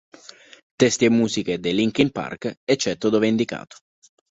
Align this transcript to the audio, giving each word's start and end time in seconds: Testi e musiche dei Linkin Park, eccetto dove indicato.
Testi 0.79 1.05
e 1.05 1.11
musiche 1.11 1.59
dei 1.59 1.73
Linkin 1.75 2.09
Park, 2.09 2.57
eccetto 2.65 3.09
dove 3.09 3.27
indicato. 3.27 3.75